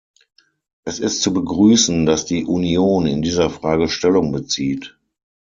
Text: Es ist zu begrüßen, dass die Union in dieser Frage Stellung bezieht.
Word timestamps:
Es 0.83 0.97
ist 0.97 1.21
zu 1.21 1.31
begrüßen, 1.31 2.07
dass 2.07 2.25
die 2.25 2.43
Union 2.45 3.05
in 3.05 3.21
dieser 3.21 3.51
Frage 3.51 3.87
Stellung 3.87 4.31
bezieht. 4.31 4.97